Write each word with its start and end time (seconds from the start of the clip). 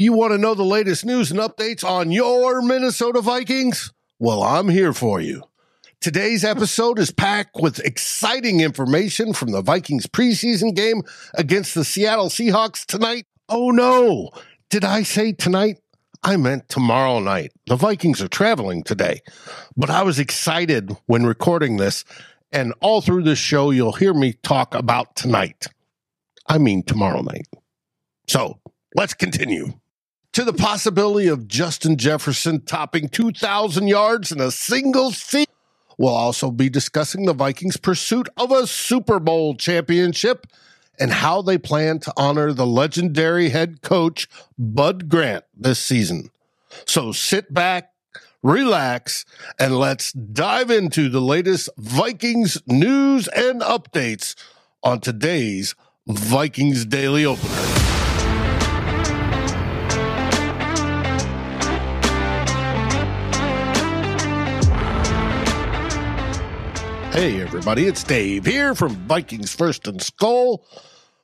You 0.00 0.12
want 0.12 0.30
to 0.30 0.38
know 0.38 0.54
the 0.54 0.62
latest 0.62 1.04
news 1.04 1.32
and 1.32 1.40
updates 1.40 1.82
on 1.82 2.12
your 2.12 2.62
Minnesota 2.62 3.20
Vikings? 3.20 3.92
Well, 4.20 4.44
I'm 4.44 4.68
here 4.68 4.92
for 4.92 5.20
you. 5.20 5.42
Today's 6.00 6.44
episode 6.44 7.00
is 7.00 7.10
packed 7.10 7.56
with 7.60 7.80
exciting 7.80 8.60
information 8.60 9.32
from 9.32 9.50
the 9.50 9.60
Vikings 9.60 10.06
preseason 10.06 10.72
game 10.72 11.02
against 11.34 11.74
the 11.74 11.82
Seattle 11.84 12.28
Seahawks 12.28 12.86
tonight. 12.86 13.26
Oh 13.48 13.72
no, 13.72 14.30
did 14.70 14.84
I 14.84 15.02
say 15.02 15.32
tonight? 15.32 15.80
I 16.22 16.36
meant 16.36 16.68
tomorrow 16.68 17.18
night. 17.18 17.50
The 17.66 17.74
Vikings 17.74 18.22
are 18.22 18.28
traveling 18.28 18.84
today, 18.84 19.22
but 19.76 19.90
I 19.90 20.04
was 20.04 20.20
excited 20.20 20.96
when 21.06 21.26
recording 21.26 21.76
this, 21.76 22.04
and 22.52 22.72
all 22.80 23.00
through 23.00 23.24
this 23.24 23.40
show, 23.40 23.72
you'll 23.72 23.94
hear 23.94 24.14
me 24.14 24.34
talk 24.44 24.76
about 24.76 25.16
tonight. 25.16 25.66
I 26.46 26.58
mean 26.58 26.84
tomorrow 26.84 27.22
night. 27.22 27.48
So 28.28 28.60
let's 28.94 29.12
continue 29.12 29.72
to 30.32 30.44
the 30.44 30.52
possibility 30.52 31.28
of 31.28 31.48
Justin 31.48 31.96
Jefferson 31.96 32.62
topping 32.62 33.08
2,000 33.08 33.88
yards 33.88 34.30
in 34.32 34.40
a 34.40 34.50
single 34.50 35.10
season. 35.10 35.46
We'll 35.96 36.14
also 36.14 36.50
be 36.50 36.68
discussing 36.68 37.26
the 37.26 37.32
Vikings' 37.32 37.76
pursuit 37.76 38.28
of 38.36 38.52
a 38.52 38.66
Super 38.66 39.18
Bowl 39.18 39.56
championship 39.56 40.46
and 40.98 41.10
how 41.10 41.42
they 41.42 41.58
plan 41.58 41.98
to 42.00 42.12
honor 42.16 42.52
the 42.52 42.66
legendary 42.66 43.48
head 43.50 43.82
coach 43.82 44.28
Bud 44.58 45.08
Grant 45.08 45.44
this 45.56 45.78
season. 45.78 46.30
So 46.86 47.12
sit 47.12 47.52
back, 47.52 47.92
relax, 48.42 49.24
and 49.58 49.76
let's 49.76 50.12
dive 50.12 50.70
into 50.70 51.08
the 51.08 51.20
latest 51.20 51.68
Vikings 51.76 52.62
news 52.66 53.28
and 53.28 53.60
updates 53.60 54.34
on 54.82 55.00
today's 55.00 55.74
Vikings 56.06 56.84
Daily 56.84 57.24
Opener. 57.24 57.77
Hey, 67.18 67.42
everybody, 67.42 67.88
it's 67.88 68.04
Dave 68.04 68.46
here 68.46 68.76
from 68.76 68.94
Vikings 69.08 69.52
First 69.52 69.88
and 69.88 69.98
Skol 69.98 70.62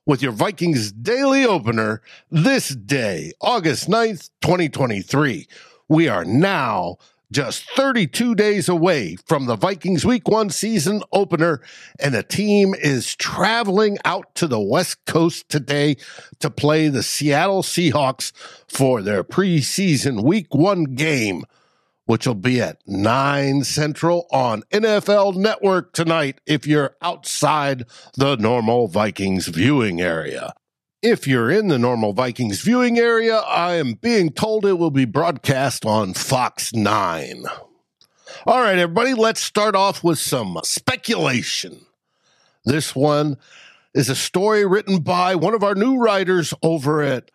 with 0.05 0.23
your 0.23 0.33
Vikings 0.33 0.91
Daily 0.91 1.47
Opener 1.47 2.03
this 2.33 2.71
day, 2.71 3.31
August 3.41 3.89
9th, 3.89 4.31
2023. 4.43 5.47
We 5.89 6.09
are 6.09 6.25
now 6.25 6.97
just 7.31 7.71
32 7.77 8.35
days 8.35 8.69
away 8.69 9.15
from 9.25 9.47
the 9.47 9.55
Vikings 9.55 10.05
Week 10.05 10.27
One 10.27 10.51
season 10.51 11.01
opener, 11.13 11.61
and 12.01 12.13
the 12.13 12.25
team 12.25 12.75
is 12.75 13.15
traveling 13.15 13.97
out 14.05 14.35
to 14.35 14.49
the 14.49 14.59
West 14.59 14.99
Coast 15.05 15.49
today 15.49 15.97
to 16.41 16.51
play 16.51 16.89
the 16.89 17.05
Seattle 17.05 17.63
Seahawks 17.63 18.33
for 18.67 19.01
their 19.01 19.23
preseason 19.23 20.25
Week 20.25 20.53
One 20.53 20.97
game 20.97 21.45
which 22.07 22.27
will 22.27 22.35
be 22.35 22.61
at 22.61 22.79
9 22.87 23.65
Central 23.65 24.27
on 24.31 24.63
NFL 24.73 25.37
Network 25.37 25.93
tonight 25.93 26.41
if 26.47 26.67
you're 26.67 26.97
outside 27.01 27.85
the 28.17 28.37
normal 28.37 28.89
Vikings 28.89 29.49
viewing 29.49 30.01
area. 30.01 30.55
If 31.03 31.27
you're 31.27 31.51
in 31.51 31.69
the 31.69 31.79
normal 31.79 32.13
Vikings 32.13 32.61
viewing 32.63 32.99
area, 32.99 33.37
I 33.37 33.75
am 33.75 33.95
being 33.95 34.31
told 34.31 34.65
it 34.65 34.79
will 34.79 34.91
be 34.91 35.05
broadcast 35.05 35.85
on 35.85 36.15
Fox 36.15 36.73
9. 36.73 37.45
All 38.47 38.61
right, 38.61 38.79
everybody, 38.79 39.15
let's 39.15 39.41
start 39.41 39.75
off 39.75 40.03
with 40.03 40.19
some 40.19 40.59
speculation. 40.65 41.87
This 42.65 42.95
one 42.95 43.37
is 43.95 44.09
a 44.09 44.17
story 44.17 44.67
written 44.67 45.01
by 45.01 45.35
one 45.35 45.55
of 45.55 45.63
our 45.63 45.75
new 45.75 45.99
writers 45.99 46.53
over 46.63 47.03
at 47.03 47.31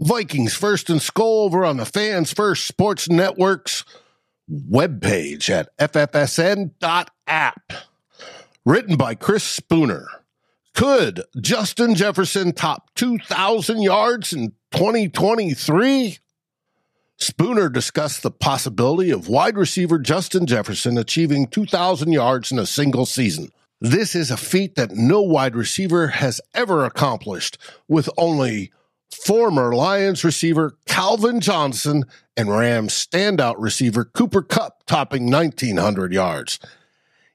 Vikings 0.00 0.54
First 0.54 0.90
and 0.90 1.00
Skol 1.00 1.46
over 1.46 1.64
on 1.64 1.76
the 1.78 1.86
Fans 1.86 2.32
First 2.32 2.66
Sports 2.66 3.08
Network's 3.08 3.84
webpage 4.50 5.48
at 5.50 5.76
ffsn.app. 5.78 7.72
Written 8.64 8.96
by 8.96 9.14
Chris 9.14 9.44
Spooner. 9.44 10.06
Could 10.74 11.22
Justin 11.40 11.94
Jefferson 11.94 12.52
top 12.52 12.92
2,000 12.94 13.82
yards 13.82 14.32
in 14.32 14.52
2023? 14.72 16.18
Spooner 17.16 17.68
discussed 17.68 18.22
the 18.22 18.30
possibility 18.30 19.10
of 19.10 19.28
wide 19.28 19.56
receiver 19.56 19.98
Justin 19.98 20.46
Jefferson 20.46 20.98
achieving 20.98 21.46
2,000 21.46 22.12
yards 22.12 22.50
in 22.50 22.58
a 22.58 22.66
single 22.66 23.06
season. 23.06 23.50
This 23.80 24.14
is 24.14 24.30
a 24.30 24.36
feat 24.36 24.74
that 24.74 24.92
no 24.92 25.20
wide 25.20 25.54
receiver 25.54 26.08
has 26.08 26.40
ever 26.54 26.84
accomplished, 26.84 27.58
with 27.86 28.08
only 28.16 28.72
former 29.10 29.74
Lions 29.74 30.24
receiver 30.24 30.76
Calvin 30.86 31.40
Johnson 31.40 32.04
and 32.36 32.50
Rams 32.50 32.92
standout 32.92 33.56
receiver 33.58 34.04
Cooper 34.04 34.42
Kupp 34.42 34.84
topping 34.86 35.30
1,900 35.30 36.12
yards. 36.12 36.58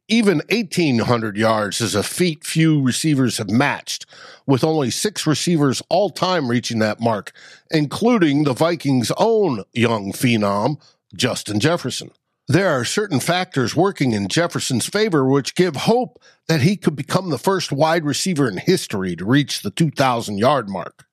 Even 0.07 0.41
1,800 0.49 1.37
yards 1.37 1.81
is 1.81 1.93
a 1.93 2.01
feat 2.01 2.43
few 2.43 2.81
receivers 2.81 3.37
have 3.37 3.51
matched, 3.51 4.07
with 4.47 4.63
only 4.63 4.89
six 4.89 5.27
receivers 5.27 5.83
all 5.89 6.09
time 6.09 6.49
reaching 6.49 6.79
that 6.79 6.99
mark, 6.99 7.31
including 7.69 8.43
the 8.43 8.53
Vikings' 8.53 9.11
own 9.17 9.63
young 9.71 10.11
phenom, 10.11 10.81
Justin 11.15 11.59
Jefferson. 11.59 12.11
There 12.47 12.69
are 12.69 12.83
certain 12.83 13.19
factors 13.19 13.75
working 13.75 14.13
in 14.13 14.27
Jefferson's 14.27 14.87
favor 14.87 15.23
which 15.23 15.53
give 15.53 15.75
hope 15.75 16.19
that 16.47 16.61
he 16.61 16.75
could 16.75 16.95
become 16.95 17.29
the 17.29 17.37
first 17.37 17.71
wide 17.71 18.03
receiver 18.03 18.47
in 18.47 18.57
history 18.57 19.15
to 19.15 19.25
reach 19.25 19.61
the 19.61 19.69
2,000 19.69 20.39
yard 20.39 20.67
mark. 20.67 21.05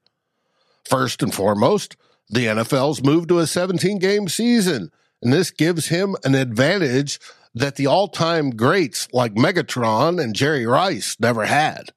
First 0.89 1.21
and 1.21 1.35
foremost, 1.35 1.97
the 2.31 2.47
NFL's 2.47 3.03
moved 3.03 3.29
to 3.31 3.41
a 3.41 3.47
17 3.47 3.99
game 3.99 4.29
season, 4.29 4.93
and 5.21 5.33
this 5.33 5.51
gives 5.51 5.89
him 5.89 6.15
an 6.23 6.37
advantage 6.37 7.19
that 7.55 7.75
the 7.75 7.87
all 7.87 8.07
time 8.07 8.51
greats 8.51 9.09
like 9.13 9.35
Megatron 9.35 10.23
and 10.23 10.35
Jerry 10.35 10.65
Rice 10.65 11.17
never 11.19 11.47
had. 11.47 11.91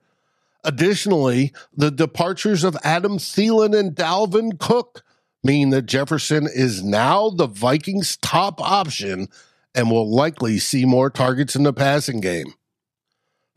Additionally, 0.64 1.54
the 1.76 1.92
departures 1.92 2.64
of 2.64 2.78
Adam 2.84 3.18
Thielen 3.18 3.78
and 3.78 3.96
Dalvin 3.96 4.60
Cook 4.60 5.04
mean 5.44 5.70
that 5.70 5.86
Jefferson 5.86 6.48
is 6.52 6.84
now 6.84 7.30
the 7.30 7.48
Vikings' 7.48 8.18
top 8.18 8.60
option 8.60 9.28
and 9.76 9.92
will 9.92 10.10
likely 10.10 10.58
see 10.58 10.84
more 10.84 11.12
targets 11.12 11.56
in 11.56 11.64
the 11.64 11.74
passing 11.74 12.22
game. 12.22 12.54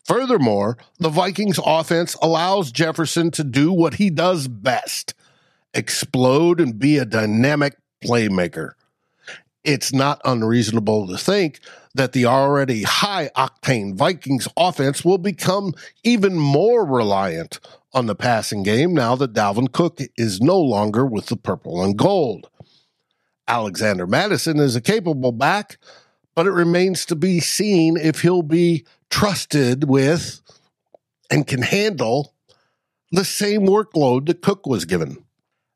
Furthermore, 0.05 0.77
the 0.99 1.09
Vikings 1.09 1.59
offense 1.65 2.17
allows 2.21 2.71
Jefferson 2.71 3.31
to 3.33 3.45
do 3.45 3.73
what 3.73 3.95
he 3.95 4.11
does 4.11 4.47
best 4.47 5.15
explode 5.75 6.61
and 6.61 6.79
be 6.79 6.99
a 6.99 7.05
dynamic 7.05 7.77
playmaker. 8.05 8.73
It's 9.65 9.93
not 9.93 10.21
unreasonable 10.25 11.07
to 11.07 11.17
think 11.17 11.61
that 11.95 12.13
the 12.13 12.27
already 12.27 12.83
high 12.83 13.31
octane 13.37 13.95
Vikings 13.95 14.49
offense 14.57 15.05
will 15.05 15.19
become 15.19 15.75
even 16.03 16.37
more 16.37 16.85
reliant 16.85 17.61
on 17.95 18.07
the 18.07 18.15
passing 18.15 18.63
game 18.63 18.95
now 18.95 19.15
that 19.17 19.35
Dalvin 19.35 19.71
Cook 19.71 20.01
is 20.17 20.41
no 20.41 20.59
longer 20.59 21.07
with 21.07 21.27
the 21.27 21.37
purple 21.37 21.85
and 21.85 21.97
gold. 21.97 22.49
Alexander 23.47 24.07
Mattison 24.07 24.59
is 24.59 24.75
a 24.75 24.81
capable 24.81 25.33
back, 25.33 25.79
but 26.35 26.47
it 26.47 26.53
remains 26.53 27.05
to 27.07 27.15
be 27.15 27.39
seen 27.39 27.97
if 27.97 28.23
he'll 28.23 28.43
be 28.43 28.85
trusted 29.11 29.85
with 29.85 30.41
and 31.31 31.47
can 31.47 31.63
handle 31.63 32.35
the 33.11 33.25
same 33.25 33.63
workload 33.63 34.27
that 34.27 34.43
Cook 34.43 34.67
was 34.67 34.87
given 34.87 35.22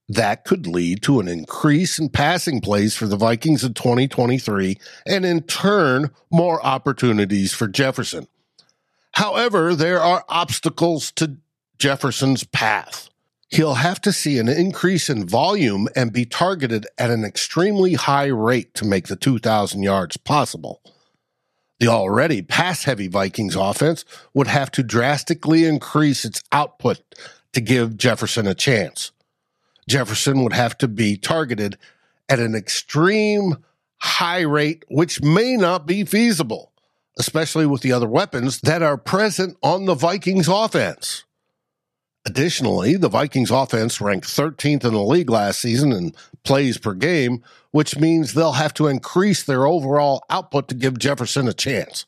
that 0.09 0.45
could 0.45 0.67
lead 0.67 1.03
to 1.03 1.21
an 1.21 1.29
increase 1.29 1.99
in 1.99 2.09
passing 2.09 2.61
plays 2.61 2.97
for 2.97 3.07
the 3.07 3.17
Vikings 3.17 3.65
in 3.65 3.75
2023 3.75 4.77
and 5.07 5.25
in 5.25 5.43
turn 5.43 6.11
more 6.31 6.65
opportunities 6.65 7.53
for 7.53 7.67
Jefferson. 7.67 8.29
However, 9.13 9.75
there 9.75 10.01
are 10.01 10.25
obstacles 10.29 11.11
to 11.13 11.39
Jefferson's 11.79 12.45
path. 12.45 13.09
He'll 13.49 13.75
have 13.75 14.01
to 14.03 14.13
see 14.13 14.39
an 14.39 14.49
increase 14.49 15.09
in 15.09 15.27
volume 15.27 15.89
and 15.95 16.13
be 16.13 16.25
targeted 16.25 16.87
at 16.99 17.11
an 17.11 17.25
extremely 17.25 17.95
high 17.95 18.27
rate 18.27 18.75
to 18.75 18.85
make 18.85 19.07
the 19.07 19.17
2,000 19.17 19.83
yards 19.83 20.17
possible. 20.17 20.83
The 21.79 21.89
already 21.89 22.43
pass 22.43 22.85
heavy 22.85 23.07
Vikings 23.07 23.55
offense 23.55 24.05
would 24.35 24.47
have 24.47 24.71
to 24.73 24.83
drastically 24.83 25.65
increase 25.65 26.25
its 26.25 26.43
output 26.51 27.01
to 27.53 27.61
give 27.61 27.97
Jefferson 27.97 28.47
a 28.47 28.55
chance. 28.55 29.13
Jefferson 29.89 30.43
would 30.43 30.53
have 30.53 30.77
to 30.79 30.89
be 30.89 31.17
targeted 31.17 31.79
at 32.29 32.41
an 32.41 32.55
extreme 32.55 33.57
high 33.99 34.41
rate, 34.41 34.85
which 34.89 35.23
may 35.23 35.57
not 35.57 35.87
be 35.87 36.05
feasible, 36.05 36.73
especially 37.19 37.67
with 37.67 37.83
the 37.83 37.93
other 37.93 38.09
weapons 38.09 38.61
that 38.61 38.83
are 38.83 38.99
present 38.99 39.57
on 39.63 39.85
the 39.85 39.95
Vikings 39.95 40.49
offense. 40.49 41.25
Additionally, 42.27 42.97
the 42.97 43.09
Vikings 43.09 43.53
offense 43.53 44.01
ranked 44.01 44.27
13th 44.27 44.85
in 44.85 44.93
the 44.93 45.03
league 45.03 45.31
last 45.31 45.61
season 45.61 45.93
in 45.93 46.13
plays 46.43 46.77
per 46.77 46.93
game, 46.93 47.43
which 47.71 47.97
means 47.99 48.35
they'll 48.35 48.53
have 48.53 48.75
to 48.75 48.89
increase 48.89 49.45
their 49.45 49.65
overall 49.65 50.25
output 50.29 50.67
to 50.69 50.75
give 50.75 50.99
Jefferson 50.99 51.47
a 51.47 51.53
chance. 51.53 52.05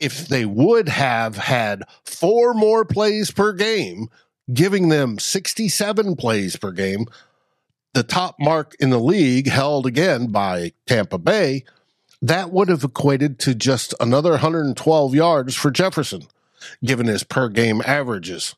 If 0.00 0.26
they 0.26 0.44
would 0.44 0.88
have 0.88 1.36
had 1.36 1.84
four 2.04 2.54
more 2.54 2.84
plays 2.84 3.30
per 3.30 3.52
game, 3.52 4.08
giving 4.52 4.88
them 4.88 5.18
67 5.18 6.16
plays 6.16 6.56
per 6.56 6.72
game, 6.72 7.06
the 7.94 8.02
top 8.02 8.36
mark 8.38 8.74
in 8.78 8.90
the 8.90 8.98
league 8.98 9.48
held 9.48 9.86
again 9.86 10.26
by 10.26 10.72
Tampa 10.86 11.18
Bay, 11.18 11.64
that 12.20 12.50
would 12.50 12.68
have 12.68 12.84
equated 12.84 13.38
to 13.40 13.54
just 13.54 13.94
another 14.00 14.30
112 14.30 15.14
yards 15.14 15.54
for 15.54 15.70
Jefferson, 15.70 16.22
given 16.82 17.06
his 17.06 17.22
per 17.22 17.48
game 17.48 17.82
averages, 17.84 18.56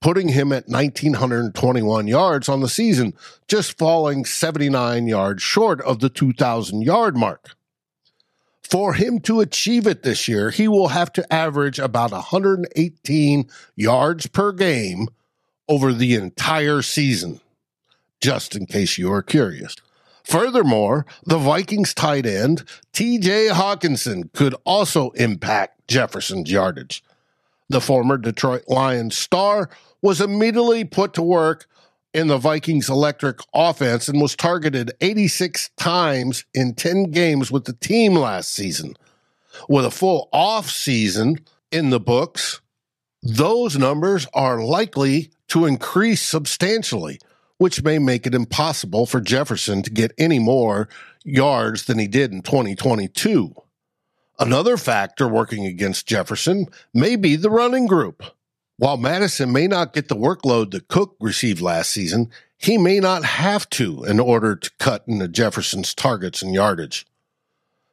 putting 0.00 0.28
him 0.28 0.52
at 0.52 0.68
1,921 0.68 2.06
yards 2.06 2.48
on 2.48 2.60
the 2.60 2.68
season, 2.68 3.14
just 3.48 3.78
falling 3.78 4.24
79 4.24 5.06
yards 5.06 5.42
short 5.42 5.80
of 5.82 6.00
the 6.00 6.10
2,000 6.10 6.82
yard 6.82 7.16
mark. 7.16 7.56
For 8.68 8.94
him 8.94 9.20
to 9.20 9.40
achieve 9.40 9.86
it 9.86 10.02
this 10.02 10.26
year, 10.26 10.50
he 10.50 10.68
will 10.68 10.88
have 10.88 11.12
to 11.12 11.32
average 11.32 11.78
about 11.78 12.12
118 12.12 13.48
yards 13.76 14.26
per 14.26 14.52
game 14.52 15.08
over 15.68 15.92
the 15.92 16.14
entire 16.14 16.82
season, 16.82 17.40
just 18.20 18.56
in 18.56 18.66
case 18.66 18.98
you 18.98 19.12
are 19.12 19.22
curious. 19.22 19.76
Furthermore, 20.24 21.04
the 21.24 21.38
Vikings 21.38 21.92
tight 21.92 22.24
end, 22.24 22.64
TJ 22.94 23.50
Hockenson, 23.50 24.32
could 24.32 24.54
also 24.64 25.10
impact 25.10 25.86
Jefferson's 25.86 26.50
yardage. 26.50 27.04
The 27.68 27.80
former 27.80 28.16
Detroit 28.16 28.64
Lions 28.66 29.16
star 29.16 29.68
was 30.00 30.20
immediately 30.20 30.84
put 30.84 31.12
to 31.14 31.22
work 31.22 31.66
in 32.14 32.28
the 32.28 32.38
Vikings 32.38 32.88
electric 32.88 33.40
offense 33.52 34.08
and 34.08 34.22
was 34.22 34.36
targeted 34.36 34.92
86 35.00 35.68
times 35.76 36.44
in 36.54 36.74
10 36.74 37.10
games 37.10 37.50
with 37.50 37.64
the 37.64 37.72
team 37.72 38.14
last 38.14 38.54
season. 38.54 38.94
With 39.68 39.84
a 39.84 39.90
full 39.90 40.28
off 40.32 40.70
season 40.70 41.38
in 41.72 41.90
the 41.90 42.00
books, 42.00 42.60
those 43.22 43.76
numbers 43.76 44.26
are 44.32 44.62
likely 44.62 45.30
to 45.48 45.66
increase 45.66 46.22
substantially, 46.22 47.18
which 47.58 47.82
may 47.82 47.98
make 47.98 48.26
it 48.26 48.34
impossible 48.34 49.06
for 49.06 49.20
Jefferson 49.20 49.82
to 49.82 49.90
get 49.90 50.12
any 50.16 50.38
more 50.38 50.88
yards 51.24 51.86
than 51.86 51.98
he 51.98 52.06
did 52.06 52.32
in 52.32 52.42
2022. 52.42 53.54
Another 54.38 54.76
factor 54.76 55.28
working 55.28 55.66
against 55.66 56.06
Jefferson 56.06 56.66
may 56.92 57.16
be 57.16 57.36
the 57.36 57.50
running 57.50 57.86
group. 57.86 58.22
While 58.76 58.96
Mattison 58.96 59.52
may 59.52 59.68
not 59.68 59.92
get 59.92 60.08
the 60.08 60.16
workload 60.16 60.72
that 60.72 60.88
Cook 60.88 61.16
received 61.20 61.60
last 61.60 61.90
season, 61.90 62.30
he 62.56 62.76
may 62.76 62.98
not 62.98 63.24
have 63.24 63.68
to 63.70 64.02
in 64.04 64.18
order 64.18 64.56
to 64.56 64.70
cut 64.78 65.04
into 65.06 65.28
Jefferson's 65.28 65.94
targets 65.94 66.42
and 66.42 66.54
yardage. 66.54 67.06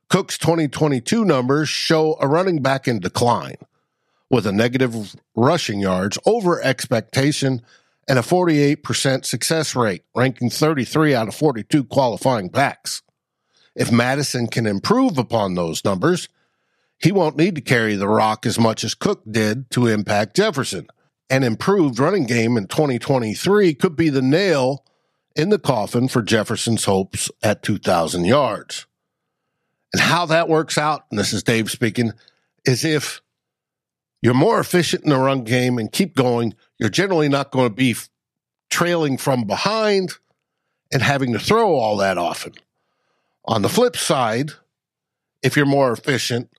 Cook's 0.09 0.37
2022 0.37 1.23
numbers 1.23 1.69
show 1.69 2.17
a 2.19 2.27
running 2.27 2.61
back 2.61 2.87
in 2.87 2.99
decline, 2.99 3.57
with 4.29 4.47
a 4.47 4.51
negative 4.51 5.15
rushing 5.35 5.79
yards 5.79 6.17
over 6.25 6.61
expectation 6.61 7.61
and 8.07 8.17
a 8.17 8.23
48% 8.23 9.23
success 9.23 9.75
rate, 9.75 10.03
ranking 10.15 10.49
33 10.49 11.13
out 11.13 11.27
of 11.27 11.35
42 11.35 11.83
qualifying 11.83 12.49
backs. 12.49 13.03
If 13.75 13.91
Mattison 13.91 14.47
can 14.47 14.65
improve 14.65 15.17
upon 15.17 15.55
those 15.55 15.85
numbers, 15.85 16.27
he 17.01 17.11
won't 17.11 17.37
need 17.37 17.55
to 17.55 17.61
carry 17.61 17.95
the 17.95 18.07
rock 18.07 18.45
as 18.45 18.59
much 18.59 18.83
as 18.83 18.93
Cook 18.93 19.23
did 19.29 19.69
to 19.71 19.87
impact 19.87 20.35
Jefferson. 20.35 20.87
An 21.29 21.43
improved 21.43 21.97
running 21.97 22.25
game 22.25 22.57
in 22.57 22.67
2023 22.67 23.73
could 23.73 23.95
be 23.95 24.09
the 24.09 24.21
nail 24.21 24.85
in 25.35 25.49
the 25.49 25.59
coffin 25.59 26.07
for 26.07 26.21
Jefferson's 26.21 26.85
hopes 26.85 27.31
at 27.41 27.63
2,000 27.63 28.25
yards. 28.25 28.85
And 29.93 30.01
how 30.01 30.25
that 30.27 30.49
works 30.49 30.77
out, 30.77 31.05
and 31.09 31.19
this 31.19 31.33
is 31.33 31.43
Dave 31.43 31.71
speaking, 31.71 32.13
is 32.65 32.85
if 32.85 33.21
you're 34.21 34.33
more 34.33 34.59
efficient 34.59 35.03
in 35.03 35.09
the 35.09 35.17
run 35.17 35.43
game 35.43 35.77
and 35.77 35.91
keep 35.91 36.15
going, 36.15 36.53
you're 36.77 36.89
generally 36.89 37.29
not 37.29 37.51
going 37.51 37.69
to 37.69 37.75
be 37.75 37.95
trailing 38.69 39.17
from 39.17 39.45
behind 39.45 40.13
and 40.93 41.01
having 41.01 41.33
to 41.33 41.39
throw 41.39 41.73
all 41.73 41.97
that 41.97 42.17
often. 42.17 42.53
On 43.45 43.63
the 43.63 43.69
flip 43.69 43.97
side, 43.97 44.51
if 45.41 45.57
you're 45.57 45.65
more 45.65 45.91
efficient, 45.91 46.49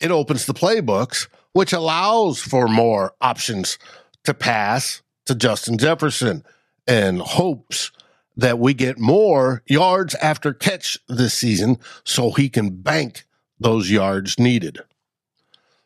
it 0.00 0.10
opens 0.10 0.46
the 0.46 0.54
playbooks, 0.54 1.28
which 1.52 1.72
allows 1.72 2.40
for 2.40 2.68
more 2.68 3.14
options 3.20 3.78
to 4.24 4.34
pass 4.34 5.02
to 5.24 5.34
Justin 5.34 5.78
Jefferson 5.78 6.44
and 6.86 7.20
hopes 7.20 7.90
that 8.36 8.58
we 8.58 8.74
get 8.74 8.98
more 8.98 9.62
yards 9.66 10.14
after 10.16 10.52
catch 10.52 10.98
this 11.08 11.34
season 11.34 11.78
so 12.04 12.30
he 12.30 12.48
can 12.48 12.70
bank 12.70 13.24
those 13.58 13.90
yards 13.90 14.38
needed. 14.38 14.80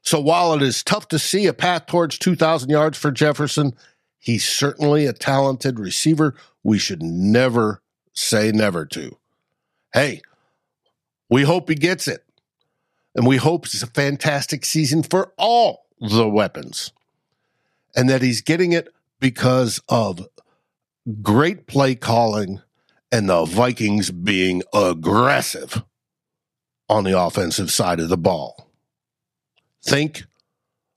So 0.02 0.20
while 0.20 0.54
it 0.54 0.62
is 0.62 0.82
tough 0.82 1.08
to 1.08 1.18
see 1.18 1.46
a 1.46 1.52
path 1.52 1.86
towards 1.86 2.18
2,000 2.18 2.70
yards 2.70 2.98
for 2.98 3.10
Jefferson, 3.10 3.74
he's 4.18 4.48
certainly 4.48 5.06
a 5.06 5.12
talented 5.12 5.78
receiver 5.78 6.34
we 6.62 6.78
should 6.78 7.02
never 7.02 7.82
say 8.12 8.50
never 8.50 8.84
to. 8.86 9.16
Hey, 9.92 10.22
we 11.28 11.42
hope 11.42 11.68
he 11.68 11.74
gets 11.74 12.08
it. 12.08 12.24
And 13.14 13.26
we 13.26 13.36
hope 13.38 13.66
it's 13.66 13.82
a 13.82 13.86
fantastic 13.88 14.64
season 14.64 15.02
for 15.02 15.32
all 15.36 15.86
the 16.00 16.28
weapons. 16.28 16.92
And 17.96 18.08
that 18.08 18.22
he's 18.22 18.40
getting 18.40 18.72
it 18.72 18.88
because 19.18 19.80
of 19.88 20.26
great 21.22 21.66
play 21.66 21.94
calling 21.94 22.62
and 23.12 23.28
the 23.28 23.44
Vikings 23.44 24.10
being 24.10 24.62
aggressive. 24.72 25.82
on 26.88 27.04
the 27.04 27.18
offensive 27.18 27.70
side 27.70 28.00
of 28.00 28.08
the 28.08 28.18
ball. 28.18 28.68
Think 29.82 30.24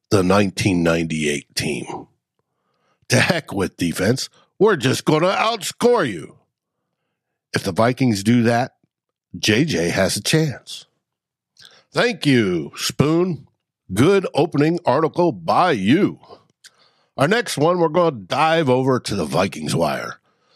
the 0.09 0.23
1998 0.23 1.55
team. 1.55 2.07
To 3.09 3.19
heck 3.19 3.53
with 3.53 3.77
defense. 3.77 4.27
We're 4.57 4.75
just 4.75 5.05
going 5.05 5.21
to 5.21 5.27
outscore 5.27 6.09
you. 6.09 6.37
If 7.53 7.63
the 7.63 7.71
Vikings 7.71 8.23
do 8.23 8.41
that, 8.43 8.75
JJ 9.37 9.91
has 9.91 10.17
a 10.17 10.23
chance. 10.23 10.87
Thank 11.93 12.25
you, 12.25 12.71
Spoon. 12.75 13.47
Good 13.93 14.25
opening 14.33 14.79
article 14.83 15.31
by 15.31 15.73
you. 15.73 16.19
Our 17.17 17.27
next 17.27 17.55
one, 17.55 17.77
we're 17.77 17.89
going 17.89 18.15
to 18.15 18.19
dive 18.19 18.67
over 18.67 18.99
to 18.99 19.15
the 19.15 19.25
Vikings 19.25 19.75
Wire 19.75 20.15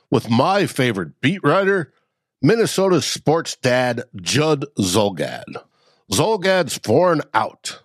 with 0.10 0.32
my 0.32 0.66
favorite 0.66 1.22
beat 1.22 1.44
writer, 1.44 1.94
Minnesota 2.42 3.04
sports 3.04 3.56
dad 3.56 4.02
Judd 4.20 4.66
Zulgad. 4.80 5.44
Zulgad's 6.12 6.80
for 6.80 7.12
and 7.12 7.22
out. 7.36 7.84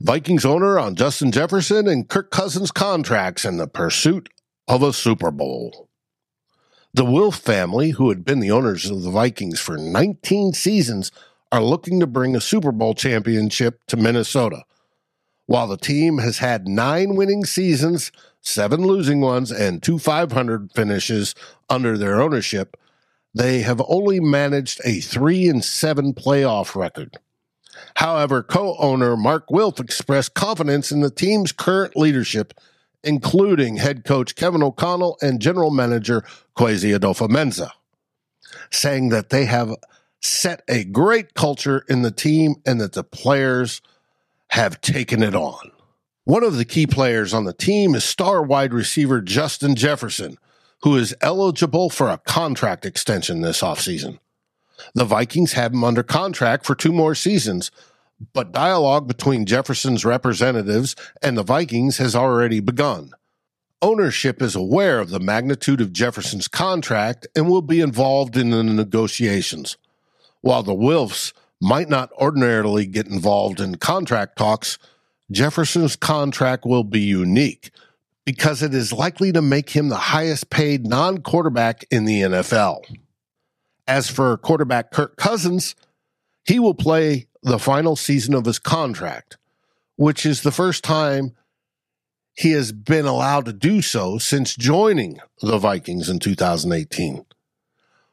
Vikings 0.00 0.44
owner 0.44 0.78
on 0.78 0.94
Justin 0.94 1.32
Jefferson 1.32 1.88
and 1.88 2.08
Kirk 2.08 2.30
Cousins 2.30 2.70
contracts 2.70 3.44
in 3.44 3.56
the 3.56 3.66
pursuit 3.66 4.28
of 4.68 4.80
a 4.80 4.92
Super 4.92 5.32
Bowl. 5.32 5.88
The 6.92 7.04
Wilf 7.04 7.34
family, 7.34 7.90
who 7.90 8.10
had 8.10 8.24
been 8.24 8.38
the 8.38 8.52
owners 8.52 8.88
of 8.88 9.02
the 9.02 9.10
Vikings 9.10 9.58
for 9.58 9.76
19 9.76 10.52
seasons, 10.52 11.10
are 11.54 11.62
looking 11.62 12.00
to 12.00 12.06
bring 12.08 12.34
a 12.34 12.40
Super 12.40 12.72
Bowl 12.72 12.94
championship 12.94 13.78
to 13.86 13.96
Minnesota. 13.96 14.64
While 15.46 15.68
the 15.68 15.76
team 15.76 16.18
has 16.18 16.38
had 16.38 16.66
nine 16.66 17.14
winning 17.14 17.44
seasons, 17.44 18.10
seven 18.40 18.84
losing 18.84 19.20
ones, 19.20 19.52
and 19.52 19.80
two 19.80 20.00
500 20.00 20.72
finishes 20.72 21.32
under 21.70 21.96
their 21.96 22.20
ownership, 22.20 22.76
they 23.32 23.60
have 23.60 23.80
only 23.86 24.18
managed 24.18 24.80
a 24.84 24.98
three 24.98 25.46
and 25.46 25.64
seven 25.64 26.12
playoff 26.12 26.74
record. 26.74 27.18
However, 27.94 28.42
co 28.42 28.76
owner 28.78 29.16
Mark 29.16 29.48
Wilf 29.48 29.78
expressed 29.78 30.34
confidence 30.34 30.90
in 30.90 31.02
the 31.02 31.10
team's 31.10 31.52
current 31.52 31.96
leadership, 31.96 32.52
including 33.04 33.76
head 33.76 34.04
coach 34.04 34.34
Kevin 34.34 34.64
O'Connell 34.64 35.18
and 35.22 35.40
general 35.40 35.70
manager 35.70 36.24
Kwesi 36.56 36.98
Adofo-Mensah, 36.98 37.70
saying 38.72 39.10
that 39.10 39.30
they 39.30 39.44
have 39.44 39.72
set 40.24 40.62
a 40.68 40.84
great 40.84 41.34
culture 41.34 41.84
in 41.88 42.02
the 42.02 42.10
team 42.10 42.56
and 42.64 42.80
that 42.80 42.92
the 42.92 43.04
players 43.04 43.80
have 44.48 44.80
taken 44.80 45.22
it 45.22 45.34
on. 45.34 45.70
One 46.24 46.42
of 46.42 46.56
the 46.56 46.64
key 46.64 46.86
players 46.86 47.34
on 47.34 47.44
the 47.44 47.52
team 47.52 47.94
is 47.94 48.04
star 48.04 48.42
wide 48.42 48.72
receiver 48.72 49.20
Justin 49.20 49.74
Jefferson, 49.74 50.38
who 50.82 50.96
is 50.96 51.14
eligible 51.20 51.90
for 51.90 52.08
a 52.08 52.18
contract 52.18 52.86
extension 52.86 53.40
this 53.40 53.60
offseason. 53.60 54.18
The 54.94 55.04
Vikings 55.04 55.52
have 55.52 55.72
him 55.72 55.84
under 55.84 56.02
contract 56.02 56.64
for 56.64 56.74
two 56.74 56.92
more 56.92 57.14
seasons, 57.14 57.70
but 58.32 58.52
dialogue 58.52 59.06
between 59.06 59.46
Jefferson's 59.46 60.04
representatives 60.04 60.96
and 61.22 61.36
the 61.36 61.42
Vikings 61.42 61.98
has 61.98 62.14
already 62.14 62.60
begun. 62.60 63.12
Ownership 63.82 64.40
is 64.40 64.54
aware 64.54 64.98
of 65.00 65.10
the 65.10 65.20
magnitude 65.20 65.80
of 65.80 65.92
Jefferson's 65.92 66.48
contract 66.48 67.26
and 67.36 67.48
will 67.48 67.62
be 67.62 67.80
involved 67.80 68.36
in 68.36 68.50
the 68.50 68.62
negotiations. 68.62 69.76
While 70.44 70.62
the 70.62 70.74
Wilfs 70.74 71.32
might 71.58 71.88
not 71.88 72.12
ordinarily 72.12 72.84
get 72.84 73.06
involved 73.06 73.62
in 73.62 73.76
contract 73.76 74.36
talks, 74.36 74.78
Jefferson's 75.30 75.96
contract 75.96 76.66
will 76.66 76.84
be 76.84 77.00
unique 77.00 77.70
because 78.26 78.62
it 78.62 78.74
is 78.74 78.92
likely 78.92 79.32
to 79.32 79.40
make 79.40 79.70
him 79.70 79.88
the 79.88 79.96
highest 79.96 80.50
paid 80.50 80.86
non 80.86 81.22
quarterback 81.22 81.86
in 81.90 82.04
the 82.04 82.20
NFL. 82.20 82.84
As 83.88 84.10
for 84.10 84.36
quarterback 84.36 84.90
Kirk 84.90 85.16
Cousins, 85.16 85.74
he 86.46 86.58
will 86.58 86.74
play 86.74 87.26
the 87.42 87.58
final 87.58 87.96
season 87.96 88.34
of 88.34 88.44
his 88.44 88.58
contract, 88.58 89.38
which 89.96 90.26
is 90.26 90.42
the 90.42 90.52
first 90.52 90.84
time 90.84 91.32
he 92.34 92.50
has 92.50 92.70
been 92.70 93.06
allowed 93.06 93.46
to 93.46 93.54
do 93.54 93.80
so 93.80 94.18
since 94.18 94.54
joining 94.54 95.20
the 95.40 95.56
Vikings 95.56 96.10
in 96.10 96.18
2018. 96.18 97.24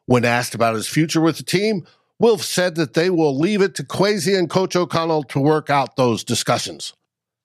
When 0.05 0.23
asked 0.23 0.55
about 0.55 0.75
his 0.75 0.87
future 0.87 1.19
with 1.19 1.35
the 1.35 1.43
team, 1.43 1.85
Wilf 2.21 2.43
said 2.43 2.75
that 2.75 2.93
they 2.93 3.09
will 3.09 3.35
leave 3.35 3.63
it 3.63 3.73
to 3.73 3.83
Kwesi 3.83 4.37
and 4.37 4.47
Coach 4.47 4.75
O'Connell 4.75 5.23
to 5.23 5.39
work 5.39 5.71
out 5.71 5.95
those 5.95 6.23
discussions. 6.23 6.93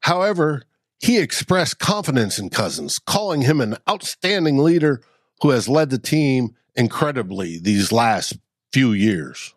However, 0.01 0.65
he 1.01 1.19
expressed 1.19 1.79
confidence 1.79 2.39
in 2.39 2.51
Cousins, 2.51 2.99
calling 2.99 3.41
him 3.41 3.63
an 3.63 3.79
outstanding 3.89 4.59
leader 4.59 5.01
who 5.41 5.49
has 5.49 5.67
led 5.67 5.89
the 5.89 5.99
team 5.99 6.55
incredibly 6.75 7.59
these 7.59 7.91
last 7.91 8.37
few 8.71 8.93
years. 8.93 9.55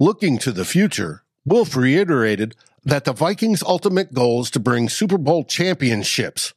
Looking 0.00 0.38
to 0.38 0.50
the 0.50 0.64
future, 0.64 1.22
Wilf 1.44 1.76
reiterated 1.76 2.56
that 2.84 3.04
the 3.04 3.12
Vikings' 3.12 3.62
ultimate 3.62 4.12
goal 4.12 4.40
is 4.40 4.50
to 4.50 4.58
bring 4.58 4.88
Super 4.88 5.18
Bowl 5.18 5.44
championships, 5.44 6.54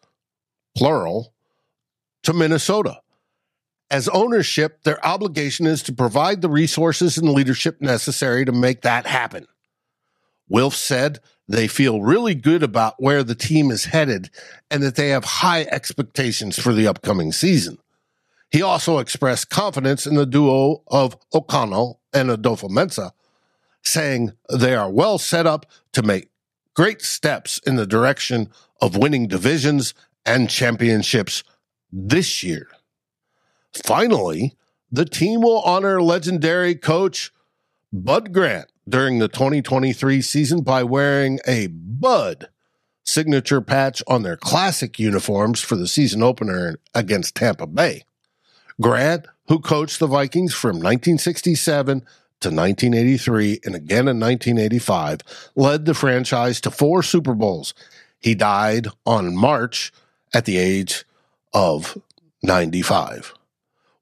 plural, 0.76 1.32
to 2.24 2.34
Minnesota. 2.34 3.02
As 3.92 4.08
ownership, 4.08 4.84
their 4.84 5.06
obligation 5.06 5.68
is 5.68 5.84
to 5.84 5.94
provide 5.94 6.42
the 6.42 6.50
resources 6.50 7.18
and 7.18 7.30
leadership 7.30 7.82
necessary 7.82 8.46
to 8.46 8.54
make 8.54 8.82
that 8.82 9.06
happen. 9.06 9.48
Wilf 10.48 10.74
said 10.76 11.20
they 11.50 11.68
feel 11.68 12.02
really 12.02 12.34
good 12.34 12.64
about 12.64 12.96
where 13.00 13.22
the 13.22 13.36
team 13.36 13.70
is 13.70 13.86
headed 13.86 14.30
and 14.70 14.82
that 14.82 14.96
they 14.96 15.10
have 15.10 15.26
high 15.26 15.64
expectations 15.64 16.58
for 16.58 16.72
the 16.72 16.88
upcoming 16.88 17.34
season. 17.34 17.78
He 18.50 18.62
also 18.62 19.00
expressed 19.00 19.50
confidence 19.50 20.08
in 20.08 20.16
the 20.16 20.26
duo 20.26 20.84
of 20.88 21.18
O'Connell 21.34 22.00
and 22.14 22.30
Adofo-Mensah, 22.30 23.12
saying 23.84 24.32
they 24.50 24.74
are 24.74 24.90
well 24.90 25.18
set 25.18 25.46
up 25.46 25.66
to 25.92 26.02
make 26.02 26.30
great 26.76 27.02
steps 27.02 27.60
in 27.66 27.76
the 27.76 27.88
direction 27.88 28.50
of 28.82 28.96
winning 28.96 29.28
divisions 29.28 29.94
and 30.26 30.50
championships 30.50 31.44
this 31.92 32.42
year. 32.42 32.68
Finally, 33.74 34.56
the 34.92 35.06
team 35.06 35.42
will 35.42 35.62
honor 35.62 36.02
legendary 36.02 36.76
coach 36.76 37.32
Bud 37.94 38.34
Grant 38.34 38.72
during 38.88 39.20
the 39.20 39.28
2023 39.28 40.22
season 40.22 40.62
by 40.62 40.84
wearing 40.84 41.40
a 41.48 41.68
Bud 41.68 42.50
signature 43.04 43.62
patch 43.62 44.04
on 44.08 44.24
their 44.24 44.38
classic 44.38 45.00
uniforms 45.00 45.62
for 45.62 45.76
the 45.76 45.88
season 45.88 46.22
opener 46.22 46.78
against 46.94 47.36
Tampa 47.36 47.68
Bay. 47.68 48.04
Grant, 48.80 49.28
who 49.48 49.60
coached 49.60 50.00
the 50.00 50.08
Vikings 50.08 50.54
from 50.54 50.78
1967 50.78 52.00
to 52.42 52.50
1983 52.50 53.60
and 53.66 53.76
again 53.76 54.08
in 54.08 54.20
1985, 54.20 55.22
led 55.56 55.86
the 55.86 55.94
franchise 55.94 56.60
to 56.62 56.72
four 56.72 57.04
Super 57.04 57.34
Bowls. 57.34 57.74
He 58.20 58.36
died 58.36 58.88
on 59.06 59.36
March 59.36 59.92
at 60.34 60.46
the 60.46 60.58
age 60.58 61.06
of 61.54 61.98
95. 62.44 63.34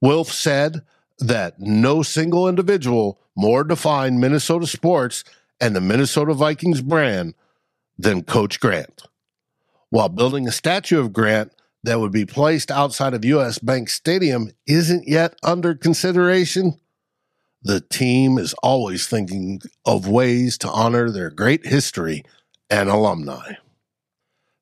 Wilf 0.02 0.32
said 0.32 0.82
that 1.20 1.60
no 1.60 2.02
single 2.02 2.48
individual 2.48 3.20
more 3.36 3.64
defined 3.64 4.20
Minnesota 4.20 4.68
sports 4.68 5.24
and 5.60 5.76
the 5.76 5.82
Minnesota 5.82 6.34
Vikings 6.34 6.82
brand 6.82 7.34
than 7.98 8.24
Coach 8.24 8.60
Grant. 8.60 9.04
While 9.90 10.10
building 10.10 10.48
a 10.48 10.52
statue 10.52 11.00
of 11.00 11.14
Grant 11.14 11.52
that 11.84 12.00
would 12.00 12.12
be 12.12 12.26
placed 12.26 12.72
outside 12.72 13.14
of 13.14 13.26
US 13.26 13.60
Bank 13.60 13.90
Stadium 13.90 14.52
isn't 14.68 15.08
yet 15.08 15.36
under 15.44 15.76
consideration, 15.76 16.80
the 17.62 17.82
team 17.82 18.38
is 18.38 18.54
always 18.64 19.08
thinking 19.08 19.62
of 19.86 20.08
ways 20.08 20.58
to 20.60 20.70
honor 20.70 21.10
their 21.10 21.30
great 21.30 21.66
history 21.66 22.24
and 22.70 22.90
alumni. 22.90 23.54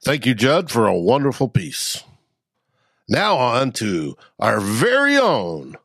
Thank 0.03 0.25
you, 0.25 0.33
Judd, 0.33 0.71
for 0.71 0.87
a 0.87 0.97
wonderful 0.97 1.49
piece. 1.49 2.03
Now 3.07 3.37
on 3.37 3.71
to 3.73 4.17
our 4.39 4.59
very 4.59 5.17
own 5.17 5.77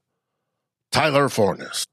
Tyler 0.91 1.29
Forness. 1.29 1.87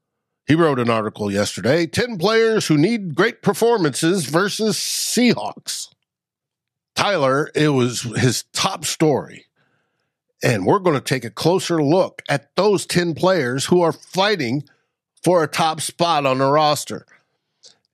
He 0.46 0.56
wrote 0.56 0.80
an 0.80 0.90
article 0.90 1.30
yesterday 1.30 1.86
10 1.86 2.18
players 2.18 2.66
who 2.66 2.76
need 2.76 3.14
great 3.14 3.40
performances 3.40 4.26
versus 4.26 4.76
Seahawks. 4.76 5.88
Tyler, 6.96 7.50
it 7.54 7.68
was 7.68 8.02
his 8.02 8.42
top 8.52 8.84
story. 8.84 9.46
And 10.42 10.66
we're 10.66 10.80
going 10.80 10.96
to 10.96 11.00
take 11.00 11.24
a 11.24 11.30
closer 11.30 11.80
look 11.80 12.22
at 12.28 12.56
those 12.56 12.84
10 12.84 13.14
players 13.14 13.66
who 13.66 13.80
are 13.82 13.92
fighting 13.92 14.64
for 15.22 15.44
a 15.44 15.48
top 15.48 15.80
spot 15.80 16.26
on 16.26 16.38
the 16.38 16.50
roster 16.50 17.06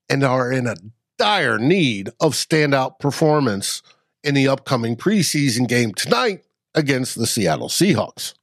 and 0.08 0.24
are 0.24 0.50
in 0.50 0.66
a 0.66 0.76
dire 1.18 1.58
need 1.58 2.08
of 2.20 2.32
standout 2.32 2.98
performance 2.98 3.82
in 4.24 4.34
the 4.34 4.48
upcoming 4.48 4.96
preseason 4.96 5.68
game 5.68 5.92
tonight 5.92 6.45
against 6.76 7.18
the 7.18 7.26
Seattle 7.26 7.68
Seahawks. 7.68 8.34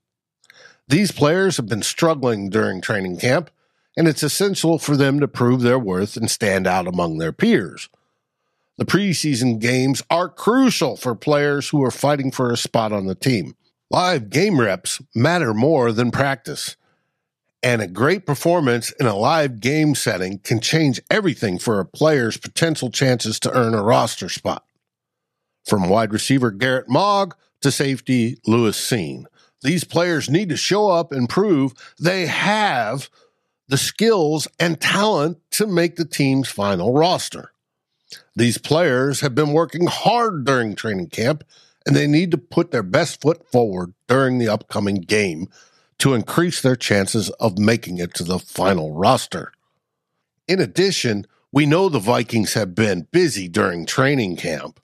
These 0.88 1.12
players 1.12 1.58
have 1.58 1.68
been 1.68 1.84
struggling 1.84 2.50
during 2.50 2.82
training 2.82 3.18
camp, 3.18 3.50
and 3.96 4.08
it's 4.08 4.24
essential 4.24 4.80
for 4.80 4.98
them 4.98 5.20
to 5.20 5.28
prove 5.28 5.62
their 5.62 5.80
worth 5.80 6.18
and 6.18 6.30
stand 6.30 6.68
out 6.68 6.88
among 6.88 7.20
their 7.20 7.32
peers. 7.32 7.90
The 8.78 8.86
preseason 8.86 9.60
games 9.60 10.02
are 10.10 10.28
crucial 10.28 10.98
for 10.98 11.16
players 11.16 11.70
who 11.70 11.84
are 11.84 11.92
fighting 11.92 12.32
for 12.32 12.52
a 12.52 12.58
spot 12.58 12.92
on 12.92 13.06
the 13.06 13.16
team. 13.16 13.56
Live 13.92 14.32
game 14.32 14.60
reps 14.60 15.00
matter 15.16 15.54
more 15.54 15.92
than 15.92 16.10
practice, 16.12 16.76
And 17.62 17.82
a 17.82 17.88
great 17.88 18.26
performance 18.26 18.92
in 19.00 19.06
a 19.06 19.16
live 19.16 19.62
game 19.62 19.96
setting 19.96 20.40
can 20.40 20.60
change 20.60 21.00
everything 21.10 21.58
for 21.60 21.80
a 21.80 21.86
player's 21.86 22.36
potential 22.36 22.92
chances 22.92 23.40
to 23.40 23.52
earn 23.52 23.74
a 23.74 23.82
roster 23.82 24.28
spot. 24.28 24.66
From 25.66 25.88
wide 25.88 26.12
receiver 26.12 26.52
Garrett 26.52 26.90
Mogg 26.90 27.36
to 27.64 27.72
safety 27.72 28.38
Lewis 28.46 28.80
Cine. 28.80 29.26
These 29.62 29.84
players 29.84 30.30
need 30.30 30.50
to 30.50 30.58
show 30.58 30.90
up 30.90 31.12
and 31.12 31.28
prove 31.30 31.74
they 32.00 32.28
have 32.28 33.10
the 33.68 33.78
skills 33.78 34.48
and 34.60 34.80
talent 34.80 35.40
to 35.52 35.66
make 35.66 35.96
the 35.96 36.06
team's 36.06 36.50
final 36.50 36.94
roster. 36.94 37.52
These 38.36 38.58
players 38.58 39.22
have 39.22 39.34
been 39.34 39.54
working 39.54 39.88
hard 39.88 40.46
during 40.46 40.76
training 40.76 41.10
camp 41.10 41.44
and 41.86 41.96
they 41.96 42.08
need 42.08 42.32
to 42.32 42.38
put 42.38 42.72
their 42.72 42.84
best 42.84 43.22
foot 43.22 43.50
forward 43.52 43.94
during 44.08 44.38
the 44.38 44.50
upcoming 44.50 44.96
game 44.96 45.48
to 46.00 46.14
increase 46.14 46.62
their 46.62 46.76
chances 46.76 47.30
of 47.32 47.58
making 47.58 47.98
it 47.98 48.14
to 48.16 48.24
the 48.24 48.40
final 48.40 48.94
roster. 48.94 49.54
In 50.48 50.60
addition, 50.60 51.26
we 51.52 51.66
know 51.66 51.88
the 51.88 52.00
Vikings 52.00 52.54
have 52.54 52.76
been 52.76 53.08
busy 53.12 53.48
during 53.48 53.86
training 53.86 54.38
camp. 54.38 54.80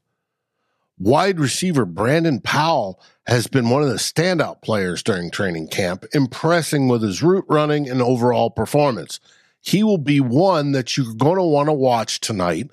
Wide 0.99 1.39
receiver 1.39 1.85
Brandon 1.85 2.41
Powell 2.41 2.99
has 3.25 3.47
been 3.47 3.69
one 3.69 3.81
of 3.81 3.87
the 3.87 3.95
standout 3.95 4.61
players 4.61 5.01
during 5.01 5.31
training 5.31 5.69
camp, 5.69 6.03
impressing 6.13 6.89
with 6.89 7.01
his 7.01 7.23
route 7.23 7.45
running 7.47 7.89
and 7.89 8.01
overall 8.01 8.49
performance. 8.49 9.21
He 9.61 9.81
will 9.81 9.97
be 9.97 10.19
one 10.19 10.73
that 10.73 10.97
you're 10.97 11.13
going 11.13 11.37
to 11.37 11.43
want 11.43 11.69
to 11.69 11.73
watch 11.73 12.19
tonight 12.19 12.69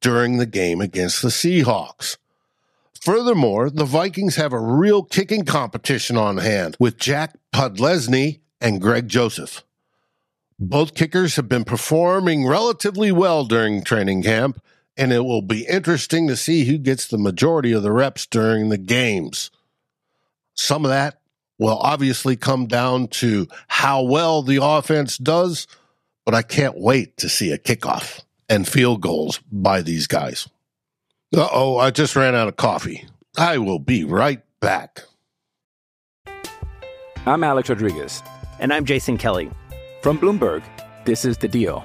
during 0.00 0.38
the 0.38 0.46
game 0.46 0.80
against 0.80 1.20
the 1.20 1.28
Seahawks. 1.28 2.16
Furthermore, 3.00 3.68
the 3.68 3.84
Vikings 3.84 4.36
have 4.36 4.52
a 4.52 4.58
real 4.58 5.02
kicking 5.02 5.44
competition 5.44 6.16
on 6.16 6.38
hand 6.38 6.76
with 6.78 6.98
Jack 6.98 7.36
Podlesny 7.52 8.40
and 8.60 8.80
Greg 8.80 9.08
Joseph. 9.08 9.64
Both 10.58 10.94
kickers 10.94 11.36
have 11.36 11.48
been 11.48 11.64
performing 11.64 12.46
relatively 12.46 13.10
well 13.10 13.44
during 13.44 13.82
training 13.82 14.22
camp, 14.22 14.62
and 14.96 15.12
it 15.12 15.24
will 15.24 15.42
be 15.42 15.66
interesting 15.66 16.28
to 16.28 16.36
see 16.36 16.64
who 16.64 16.78
gets 16.78 17.06
the 17.06 17.18
majority 17.18 17.72
of 17.72 17.82
the 17.82 17.92
reps 17.92 18.26
during 18.26 18.68
the 18.68 18.78
games. 18.78 19.50
Some 20.54 20.84
of 20.84 20.90
that 20.90 21.20
will 21.58 21.78
obviously 21.78 22.36
come 22.36 22.66
down 22.66 23.08
to 23.08 23.46
how 23.68 24.02
well 24.02 24.42
the 24.42 24.58
offense 24.62 25.18
does, 25.18 25.66
but 26.24 26.34
I 26.34 26.42
can't 26.42 26.78
wait 26.78 27.16
to 27.18 27.28
see 27.28 27.52
a 27.52 27.58
kickoff 27.58 28.22
and 28.48 28.66
field 28.66 29.00
goals 29.00 29.40
by 29.50 29.82
these 29.82 30.06
guys. 30.06 30.48
Uh 31.34 31.48
oh, 31.52 31.78
I 31.78 31.90
just 31.90 32.16
ran 32.16 32.34
out 32.34 32.48
of 32.48 32.56
coffee. 32.56 33.06
I 33.38 33.58
will 33.58 33.78
be 33.78 34.04
right 34.04 34.42
back. 34.60 35.02
I'm 37.26 37.44
Alex 37.44 37.68
Rodriguez. 37.68 38.22
And 38.58 38.72
I'm 38.72 38.84
Jason 38.84 39.16
Kelly. 39.16 39.50
From 40.02 40.18
Bloomberg, 40.18 40.62
this 41.04 41.24
is 41.24 41.36
The 41.36 41.48
Deal. 41.48 41.84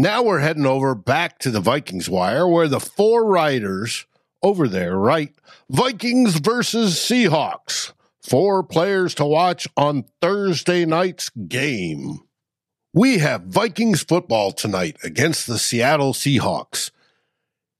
Now 0.00 0.22
we're 0.22 0.38
heading 0.38 0.64
over 0.64 0.94
back 0.94 1.40
to 1.40 1.50
the 1.50 1.58
Vikings 1.58 2.08
Wire, 2.08 2.46
where 2.46 2.68
the 2.68 2.78
four 2.78 3.24
writers 3.24 4.06
over 4.44 4.68
there 4.68 4.96
write 4.96 5.34
Vikings 5.68 6.36
versus 6.36 6.94
Seahawks. 6.94 7.92
Four 8.22 8.62
players 8.62 9.12
to 9.16 9.24
watch 9.24 9.66
on 9.76 10.04
Thursday 10.22 10.84
night's 10.84 11.30
game. 11.30 12.20
We 12.94 13.18
have 13.18 13.46
Vikings 13.46 14.04
football 14.04 14.52
tonight 14.52 14.98
against 15.02 15.48
the 15.48 15.58
Seattle 15.58 16.12
Seahawks. 16.12 16.92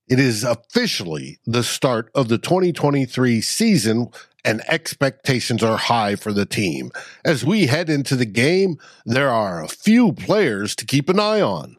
It 0.09 0.18
is 0.18 0.42
officially 0.42 1.38
the 1.46 1.62
start 1.62 2.11
of 2.16 2.26
the 2.26 2.38
2023 2.38 3.40
season, 3.40 4.09
and 4.44 4.61
expectations 4.66 5.62
are 5.62 5.76
high 5.76 6.16
for 6.16 6.33
the 6.33 6.46
team. 6.46 6.90
As 7.24 7.44
we 7.44 7.66
head 7.66 7.88
into 7.88 8.16
the 8.16 8.26
game, 8.26 8.76
there 9.07 9.31
are 9.31 9.62
a 9.62 9.68
few 9.68 10.12
players 10.12 10.74
to 10.74 10.85
keep 10.85 11.09
an 11.09 11.20
eye 11.20 11.40
on. 11.40 11.76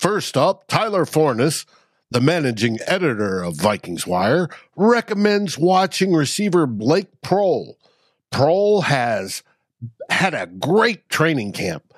First 0.00 0.34
up, 0.34 0.66
Tyler 0.66 1.04
Forness, 1.04 1.66
the 2.10 2.22
managing 2.22 2.78
editor 2.86 3.42
of 3.42 3.56
Vikings 3.56 4.06
Wire, 4.06 4.48
recommends 4.74 5.58
watching 5.58 6.14
receiver 6.14 6.66
Blake 6.66 7.20
Proehl. 7.20 7.74
Proehl 8.32 8.84
has 8.84 9.42
had 10.08 10.32
a 10.32 10.46
great 10.46 11.06
training 11.10 11.52
camp, 11.52 11.92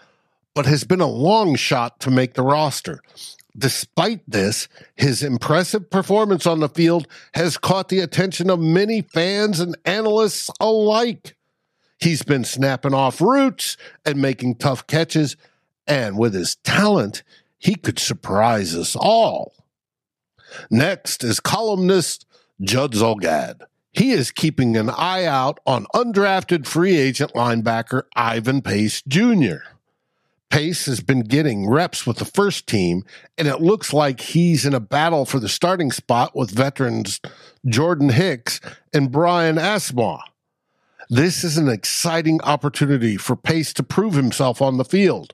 but 0.53 0.67
has 0.67 0.83
been 0.83 1.01
a 1.01 1.07
long 1.07 1.55
shot 1.55 2.01
to 2.01 2.11
make 2.11 2.35
the 2.35 2.43
roster. 2.43 3.01
Despite 3.57 4.29
this, 4.29 4.67
his 4.97 5.23
impressive 5.23 5.89
performance 5.89 6.45
on 6.45 6.59
the 6.59 6.69
field 6.69 7.07
has 7.35 7.57
caught 7.57 7.89
the 7.89 8.01
attention 8.01 8.51
of 8.51 8.59
many 8.59 9.03
fans 9.03 9.61
and 9.61 9.77
analysts 9.85 10.51
alike. 10.59 11.37
He's 12.01 12.25
been 12.25 12.43
snapping 12.43 12.95
off 12.95 13.21
routes 13.21 13.77
and 14.05 14.21
making 14.21 14.57
tough 14.57 14.89
catches, 14.89 15.37
and 15.87 16.19
with 16.19 16.35
his 16.35 16.57
talent, 16.57 17.23
he 17.63 17.77
could 17.77 18.01
surprise 18.01 18.75
us 18.75 18.97
all. 18.97 19.55
Next 20.69 21.23
is 21.23 21.39
columnist 21.39 22.27
Judd 22.61 22.93
Zulgad. 22.93 23.63
He 23.93 24.11
is 24.11 24.33
keeping 24.33 24.77
an 24.77 24.91
eye 24.91 25.27
out 25.27 25.61
on 25.65 25.87
undrafted 25.95 26.67
free 26.67 26.97
agent 26.97 27.35
linebacker 27.35 28.03
Ivan 28.17 28.63
Pace 28.63 29.03
Jr. 29.07 29.59
Pace 30.51 30.87
has 30.87 31.01
been 31.01 31.21
getting 31.21 31.69
reps 31.69 32.05
with 32.05 32.17
the 32.17 32.25
first 32.25 32.67
team, 32.67 33.05
and 33.39 33.47
it 33.47 33.61
looks 33.61 33.93
like 33.93 34.21
he's 34.21 34.67
in 34.67 34.75
a 34.75 34.81
battle 34.81 35.25
for 35.25 35.39
the 35.39 35.49
starting 35.49 35.93
spot 35.93 36.35
with 36.35 36.51
veterans 36.51 37.21
Jordan 37.65 38.09
Hicks 38.09 38.61
and 38.93 39.13
Brian 39.13 39.57
Asamoah. 39.57 40.23
This 41.09 41.45
is 41.45 41.59
an 41.59 41.69
exciting 41.69 42.41
opportunity 42.43 43.17
for 43.17 43.37
Pace 43.37 43.73
to 43.75 43.85
prove 43.85 44.15
himself 44.15 44.61
on 44.61 44.79
the 44.79 44.85
field, 44.85 45.33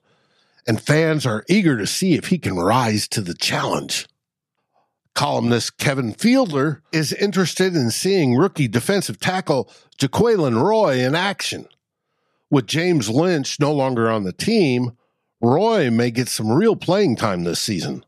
and 0.68 0.80
fans 0.80 1.24
are 1.24 1.44
eager 1.48 1.78
to 1.78 1.86
see 1.86 2.14
if 2.14 2.26
he 2.26 2.38
can 2.38 2.56
rise 2.56 3.08
to 3.08 3.22
the 3.22 3.34
challenge. 3.34 4.06
Columnist 5.14 5.78
Kevin 5.78 6.12
Fielder 6.12 6.82
is 6.92 7.12
interested 7.14 7.74
in 7.74 7.90
seeing 7.90 8.36
rookie 8.36 8.68
defensive 8.68 9.18
tackle 9.18 9.72
Jaquelin 9.98 10.62
Roy 10.62 10.98
in 10.98 11.14
action. 11.14 11.66
With 12.50 12.66
James 12.66 13.08
Lynch 13.08 13.58
no 13.58 13.72
longer 13.72 14.10
on 14.10 14.24
the 14.24 14.32
team, 14.32 14.92
Roy 15.40 15.90
may 15.90 16.10
get 16.10 16.28
some 16.28 16.52
real 16.52 16.76
playing 16.76 17.16
time 17.16 17.44
this 17.44 17.60
season. 17.60 18.04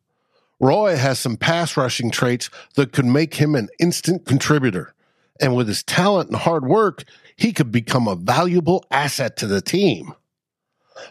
Roy 0.61 0.96
has 0.96 1.18
some 1.18 1.38
pass 1.38 1.77
rushing 1.77 2.11
traits 2.11 2.51
that 2.75 2.92
could 2.92 3.07
make 3.07 3.35
him 3.35 3.55
an 3.55 3.70
instant 3.81 4.27
contributor. 4.27 4.94
And 5.40 5.57
with 5.57 5.68
his 5.68 5.83
talent 5.83 6.29
and 6.29 6.38
hard 6.38 6.66
work, 6.66 7.05
he 7.35 7.53
could 7.55 7.73
become 7.73 8.07
a 8.07 8.16
valuable 8.16 8.85
asset 8.90 9.38
to 9.38 9.46
the 9.46 9.62
team. 9.62 10.14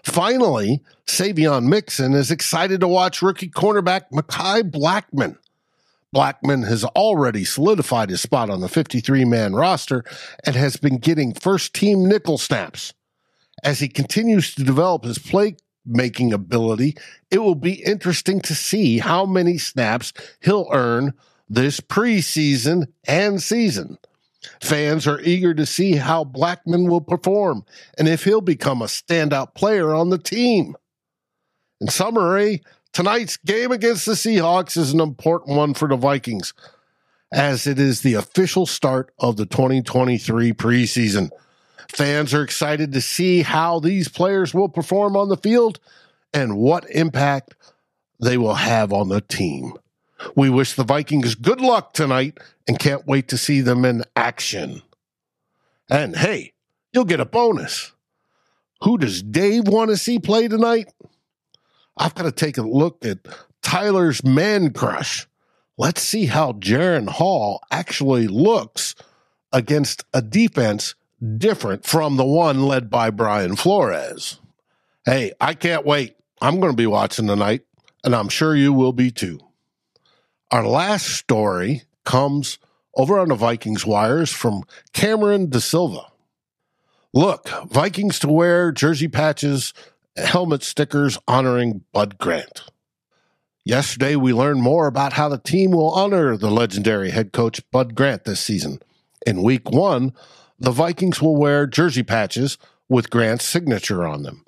Finally, 0.03 0.81
Savion 1.07 1.67
Mixon 1.67 2.13
is 2.13 2.31
excited 2.31 2.79
to 2.81 2.87
watch 2.87 3.21
rookie 3.21 3.49
cornerback 3.49 4.03
Mekhi 4.11 4.69
Blackmon. 4.69 5.37
Blackmon 6.15 6.67
has 6.67 6.83
already 6.83 7.45
solidified 7.45 8.09
his 8.09 8.21
spot 8.21 8.49
on 8.49 8.61
the 8.61 8.69
53 8.69 9.25
man 9.25 9.53
roster 9.53 10.03
and 10.43 10.55
has 10.55 10.75
been 10.77 10.97
getting 10.97 11.33
first 11.33 11.73
team 11.73 12.07
nickel 12.07 12.37
snaps. 12.37 12.93
As 13.63 13.79
he 13.79 13.87
continues 13.87 14.55
to 14.55 14.63
develop 14.63 15.03
his 15.03 15.19
play 15.19 15.57
making 15.85 16.33
ability, 16.33 16.95
it 17.29 17.39
will 17.39 17.55
be 17.55 17.83
interesting 17.83 18.41
to 18.41 18.55
see 18.55 18.99
how 18.99 19.25
many 19.25 19.57
snaps 19.57 20.13
he'll 20.41 20.69
earn 20.71 21.13
this 21.47 21.79
preseason 21.79 22.87
and 23.07 23.41
season. 23.41 23.97
Fans 24.61 25.07
are 25.07 25.19
eager 25.21 25.53
to 25.53 25.65
see 25.65 25.95
how 25.95 26.23
Blackmon 26.23 26.89
will 26.89 27.01
perform 27.01 27.65
and 27.97 28.07
if 28.07 28.23
he'll 28.23 28.41
become 28.41 28.81
a 28.81 28.85
standout 28.85 29.53
player 29.53 29.93
on 29.93 30.09
the 30.09 30.17
team. 30.17 30.75
In 31.81 31.87
summary, 31.87 32.61
tonight's 32.93 33.37
game 33.37 33.71
against 33.71 34.05
the 34.05 34.13
Seahawks 34.13 34.77
is 34.77 34.93
an 34.93 34.99
important 34.99 35.57
one 35.57 35.73
for 35.73 35.87
the 35.87 35.95
Vikings, 35.95 36.53
as 37.33 37.67
it 37.67 37.79
is 37.79 38.01
the 38.01 38.15
official 38.15 38.65
start 38.65 39.11
of 39.19 39.37
the 39.37 39.45
2023 39.45 40.53
preseason. 40.53 41.29
Fans 41.89 42.33
are 42.33 42.43
excited 42.43 42.93
to 42.93 43.01
see 43.01 43.41
how 43.41 43.79
these 43.79 44.07
players 44.07 44.53
will 44.53 44.69
perform 44.69 45.17
on 45.17 45.29
the 45.29 45.37
field 45.37 45.79
and 46.33 46.57
what 46.57 46.89
impact 46.91 47.55
they 48.21 48.37
will 48.37 48.55
have 48.55 48.93
on 48.93 49.09
the 49.09 49.21
team. 49.21 49.73
We 50.35 50.49
wish 50.49 50.73
the 50.73 50.83
Vikings 50.83 51.35
good 51.35 51.61
luck 51.61 51.93
tonight 51.93 52.39
and 52.67 52.79
can't 52.79 53.07
wait 53.07 53.29
to 53.29 53.37
see 53.37 53.61
them 53.61 53.85
in 53.85 54.03
action. 54.15 54.81
And 55.89 56.15
hey, 56.15 56.53
you'll 56.93 57.05
get 57.05 57.19
a 57.19 57.25
bonus. 57.25 57.93
Who 58.83 58.97
does 58.97 59.21
Dave 59.21 59.67
want 59.67 59.89
to 59.89 59.97
see 59.97 60.19
play 60.19 60.47
tonight? 60.47 60.91
I've 61.97 62.15
got 62.15 62.23
to 62.23 62.31
take 62.31 62.57
a 62.57 62.61
look 62.61 63.05
at 63.05 63.19
Tyler's 63.61 64.23
man 64.23 64.71
crush. 64.71 65.27
Let's 65.77 66.01
see 66.01 66.25
how 66.25 66.53
Jaren 66.53 67.09
Hall 67.09 67.61
actually 67.71 68.27
looks 68.27 68.95
against 69.51 70.05
a 70.13 70.21
defense 70.21 70.95
different 71.37 71.85
from 71.85 72.17
the 72.17 72.25
one 72.25 72.63
led 72.63 72.89
by 72.89 73.09
Brian 73.09 73.55
Flores. 73.55 74.39
Hey, 75.05 75.33
I 75.41 75.53
can't 75.53 75.85
wait. 75.85 76.15
I'm 76.41 76.59
going 76.59 76.71
to 76.71 76.77
be 76.77 76.87
watching 76.87 77.27
tonight, 77.27 77.63
and 78.03 78.15
I'm 78.15 78.29
sure 78.29 78.55
you 78.55 78.71
will 78.71 78.93
be 78.93 79.11
too. 79.11 79.39
Our 80.51 80.65
last 80.65 81.05
story 81.05 81.83
comes 82.05 82.57
over 82.95 83.19
on 83.19 83.27
the 83.27 83.35
Vikings 83.35 83.85
wires 83.85 84.31
from 84.31 84.63
Cameron 84.93 85.49
DaSilva. 85.49 86.09
Look, 87.13 87.49
Vikings 87.69 88.17
to 88.19 88.29
wear 88.29 88.71
jersey 88.71 89.07
patches, 89.07 89.75
helmet 90.15 90.63
stickers 90.63 91.19
honoring 91.27 91.83
Bud 91.93 92.17
Grant. 92.17 92.63
Yesterday, 93.63 94.15
we 94.15 94.33
learned 94.33 94.63
more 94.63 94.87
about 94.87 95.13
how 95.13 95.29
the 95.29 95.37
team 95.37 95.69
will 95.69 95.91
honor 95.91 96.35
the 96.35 96.49
legendary 96.49 97.11
head 97.11 97.31
coach 97.31 97.61
Bud 97.69 97.93
Grant 97.93 98.23
this 98.23 98.39
season. 98.39 98.81
In 99.27 99.43
week 99.43 99.69
one, 99.69 100.13
the 100.57 100.71
Vikings 100.71 101.21
will 101.21 101.35
wear 101.35 101.67
jersey 101.67 102.01
patches 102.01 102.57
with 102.87 103.11
Grant's 103.11 103.45
signature 103.45 104.03
on 104.07 104.23
them, 104.23 104.43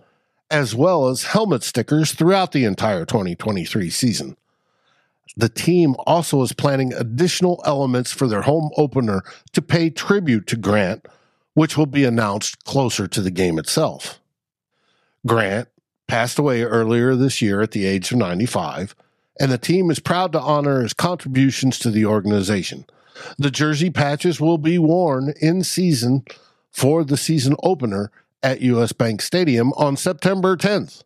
as 0.50 0.74
well 0.74 1.10
as 1.10 1.26
helmet 1.26 1.62
stickers 1.62 2.12
throughout 2.12 2.54
the 2.54 2.66
entire 2.66 3.06
2023 3.06 3.92
season. 3.92 4.36
The 5.38 5.50
team 5.50 5.96
also 6.06 6.42
is 6.42 6.54
planning 6.54 6.94
additional 6.94 7.62
elements 7.66 8.12
for 8.12 8.28
their 8.28 8.42
home 8.42 8.70
opener 8.78 9.24
to 9.54 9.62
pay 9.62 9.90
tribute 9.90 10.48
to 10.48 10.58
Grant, 10.58 11.08
which 11.54 11.78
will 11.78 11.86
be 11.86 12.04
announced 12.04 12.64
closer 12.64 13.08
to 13.08 13.22
the 13.22 13.32
game 13.32 13.58
itself. 13.58 14.20
Grant 15.26 15.70
passed 16.08 16.38
away 16.38 16.64
earlier 16.64 17.16
this 17.16 17.42
year 17.42 17.62
at 17.62 17.72
the 17.72 17.86
age 17.86 18.12
of 18.12 18.18
95, 18.18 18.96
and 19.40 19.52
the 19.52 19.58
team 19.58 19.90
is 19.90 20.00
proud 20.00 20.34
to 20.34 20.42
honor 20.42 20.82
his 20.82 20.94
contributions 20.94 21.80
to 21.80 21.90
the 21.90 22.06
organization. 22.06 22.86
The 23.38 23.52
jersey 23.52 23.90
patches 23.90 24.42
will 24.42 24.58
be 24.58 24.78
worn 24.78 25.34
in 25.42 25.64
season 25.64 26.26
for 26.72 27.04
the 27.04 27.18
season 27.18 27.56
opener 27.64 28.12
at 28.44 28.62
US 28.62 28.92
Bank 28.92 29.22
Stadium 29.22 29.72
on 29.74 29.96
September 29.96 30.58
10th 30.58 31.04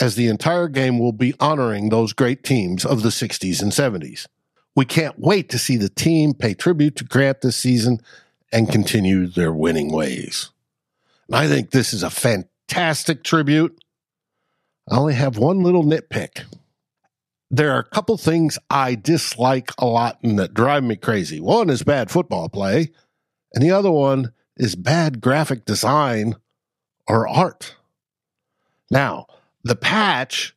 as 0.00 0.14
the 0.14 0.28
entire 0.28 0.68
game 0.68 0.98
will 0.98 1.12
be 1.12 1.34
honoring 1.38 1.88
those 1.88 2.12
great 2.12 2.42
teams 2.42 2.84
of 2.84 3.02
the 3.02 3.10
60s 3.10 3.62
and 3.62 3.72
70s. 3.72 4.26
We 4.74 4.84
can't 4.84 5.18
wait 5.18 5.48
to 5.50 5.58
see 5.58 5.76
the 5.76 5.88
team 5.88 6.32
pay 6.32 6.54
tribute 6.54 6.96
to 6.96 7.04
Grant 7.04 7.42
this 7.42 7.56
season 7.56 8.00
and 8.52 8.70
continue 8.70 9.26
their 9.26 9.52
winning 9.52 9.92
ways. 9.92 10.50
And 11.28 11.36
I 11.36 11.48
think 11.48 11.70
this 11.70 11.92
is 11.92 12.02
a 12.02 12.10
fantastic 12.10 13.22
tribute. 13.22 13.78
I 14.90 14.96
only 14.96 15.14
have 15.14 15.38
one 15.38 15.62
little 15.62 15.84
nitpick. 15.84 16.44
There 17.50 17.72
are 17.72 17.80
a 17.80 17.84
couple 17.84 18.16
things 18.16 18.58
I 18.68 18.94
dislike 18.94 19.72
a 19.78 19.86
lot 19.86 20.18
and 20.22 20.38
that 20.38 20.54
drive 20.54 20.84
me 20.84 20.96
crazy. 20.96 21.40
One 21.40 21.68
is 21.68 21.82
bad 21.82 22.10
football 22.10 22.48
play, 22.48 22.92
and 23.52 23.62
the 23.62 23.72
other 23.72 23.90
one 23.90 24.32
is 24.56 24.76
bad 24.76 25.20
graphic 25.20 25.64
design 25.64 26.36
or 27.08 27.26
art. 27.26 27.74
Now, 28.90 29.26
the 29.62 29.76
patch 29.76 30.54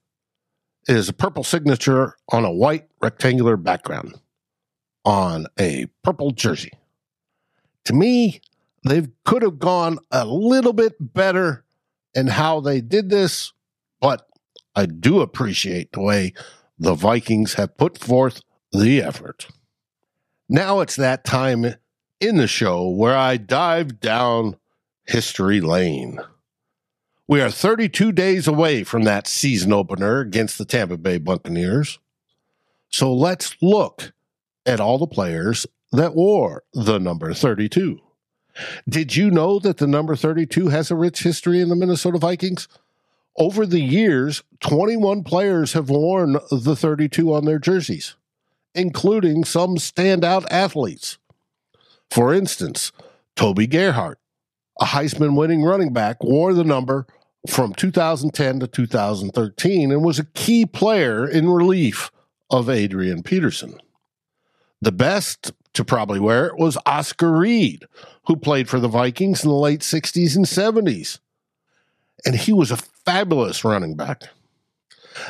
is 0.88 1.10
a 1.10 1.14
purple 1.14 1.44
signature 1.44 2.16
on 2.30 2.46
a 2.46 2.52
white 2.52 2.88
rectangular 3.02 3.58
background 3.58 4.16
on 5.06 5.48
a 5.60 5.88
purple 6.04 6.32
jersey. 6.32 6.72
To 7.86 7.94
me, 7.94 8.42
they 8.86 9.08
could 9.26 9.42
have 9.42 9.60
gone 9.60 10.00
a 10.12 10.26
little 10.26 10.74
bit 10.74 10.94
better 11.00 11.64
in 12.14 12.28
how 12.28 12.60
they 12.60 12.82
did 12.82 13.10
this, 13.10 13.54
but 14.00 14.28
I 14.76 14.86
do 14.86 15.22
appreciate 15.22 15.92
the 15.92 16.02
way 16.02 16.34
the 16.78 16.96
Vikings 16.96 17.56
have 17.56 17.78
put 17.78 17.98
forth 17.98 18.42
the 18.72 19.02
effort. 19.02 19.48
Now 20.50 20.82
it's 20.82 20.96
that 20.96 21.24
time 21.24 21.76
in 22.20 22.38
the 22.38 22.48
show 22.48 22.90
where 22.90 23.18
I 23.18 23.38
dive 23.38 24.00
down 24.00 24.58
history 25.06 25.62
lane. 25.62 26.20
We 27.34 27.42
are 27.42 27.50
32 27.50 28.12
days 28.12 28.48
away 28.48 28.84
from 28.84 29.06
that 29.06 29.26
season 29.26 29.74
opener 29.74 30.20
against 30.20 30.60
the 30.60 30.66
Tampa 30.66 30.98
Bay 30.98 31.18
Buccaneers. 31.18 31.98
So 32.92 33.12
let's 33.12 33.56
look 33.60 34.14
at 34.68 34.80
all 34.80 35.00
the 35.00 35.08
players 35.08 35.66
that 35.92 36.14
wore 36.14 36.62
the 36.74 37.00
number 37.00 37.34
32. 37.34 38.00
Did 38.88 39.16
you 39.16 39.32
know 39.32 39.58
that 39.58 39.78
the 39.78 39.88
number 39.88 40.16
32 40.16 40.68
has 40.68 40.92
a 40.92 40.96
rich 40.96 41.24
history 41.24 41.60
in 41.60 41.70
the 41.70 41.76
Minnesota 41.76 42.20
Vikings? 42.20 42.68
Over 43.36 43.66
the 43.66 43.82
years, 43.82 44.44
21 44.60 45.24
players 45.24 45.74
have 45.74 45.90
worn 45.90 46.34
the 46.52 46.76
32 46.76 47.34
on 47.34 47.46
their 47.46 47.58
jerseys, 47.58 48.16
including 48.76 49.44
some 49.44 49.78
standout 49.78 50.46
athletes. 50.52 51.18
For 52.12 52.32
instance, 52.32 52.92
Toby 53.36 53.66
Gerhart, 53.66 54.20
a 54.80 54.86
Heisman 54.86 55.36
winning 55.36 55.64
running 55.64 55.94
back, 55.94 56.24
wore 56.24 56.54
the 56.54 56.64
number 56.64 57.08
from 57.48 57.74
2010 57.74 58.60
to 58.60 58.68
2013 58.68 59.92
and 59.92 60.04
was 60.04 60.20
a 60.20 60.26
key 60.26 60.66
player 60.66 61.28
in 61.28 61.50
relief 61.50 62.12
of 62.50 62.70
Adrian 62.70 63.24
Peterson. 63.24 63.80
The 64.82 64.92
best 64.92 65.52
to 65.74 65.84
probably 65.84 66.20
wear 66.20 66.48
it 66.48 66.58
was 66.58 66.78
Oscar 66.86 67.32
Reed, 67.32 67.86
who 68.28 68.36
played 68.36 68.70
for 68.70 68.80
the 68.80 68.88
Vikings 68.88 69.44
in 69.44 69.50
the 69.50 69.56
late 69.56 69.82
60s 69.82 70.36
and 70.36 70.46
70s. 70.46 71.20
And 72.26 72.36
he 72.36 72.54
was 72.54 72.72
a 72.72 72.78
fabulous 72.78 73.66
running 73.66 73.96
back. 73.96 74.24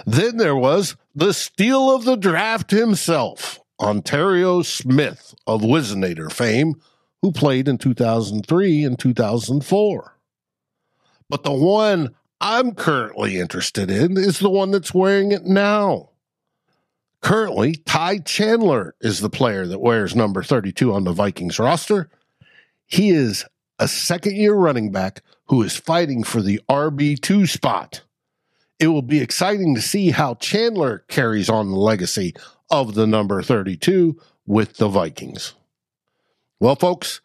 Then 0.06 0.38
there 0.38 0.56
was 0.56 0.95
the 1.15 1.34
steal 1.34 1.93
of 1.93 2.06
the 2.06 2.15
draft 2.15 2.71
himself, 2.71 3.60
Onterrio 3.80 4.62
Smith 4.62 5.34
of 5.47 5.62
Whizzinator 5.62 6.32
fame, 6.32 6.76
who 7.21 7.32
played 7.32 7.67
in 7.67 7.78
2003 7.78 8.84
and 8.84 8.99
2004. 8.99 10.17
But 11.29 11.43
the 11.43 11.53
one 11.53 12.15
I'm 12.41 12.75
currently 12.75 13.38
interested 13.38 13.89
in 13.89 14.17
is 14.17 14.39
the 14.39 14.49
one 14.49 14.71
that's 14.71 14.93
wearing 14.93 15.31
it 15.31 15.45
now. 15.45 16.09
Currently, 17.21 17.75
Ty 17.86 18.19
Chandler 18.19 18.95
is 18.99 19.21
the 19.21 19.29
player 19.29 19.65
that 19.65 19.79
wears 19.79 20.13
number 20.13 20.43
32 20.43 20.93
on 20.93 21.05
the 21.05 21.13
Vikings 21.13 21.57
roster. 21.57 22.09
He 22.86 23.12
is 23.12 23.45
a 23.79 23.88
second 23.88 24.36
year 24.36 24.53
running 24.53 24.91
back 24.91 25.21
who 25.45 25.63
is 25.63 25.77
fighting 25.77 26.23
for 26.23 26.41
the 26.41 26.59
RB2 26.69 27.47
spot. 27.47 28.01
It 28.77 28.88
will 28.88 29.01
be 29.01 29.21
exciting 29.21 29.75
to 29.75 29.81
see 29.81 30.12
how 30.12 30.36
Chandler 30.36 31.05
carries 31.07 31.49
on 31.49 31.69
the 31.69 31.77
legacy 31.77 32.36
of 32.69 32.93
the 32.93 33.07
number 33.07 33.41
32 33.41 34.19
with 34.45 34.75
the 34.77 34.89
Vikings. 34.89 35.53
Well, 36.59 36.75
folks, 36.75 37.21